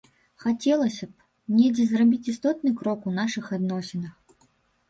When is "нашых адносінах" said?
3.21-4.45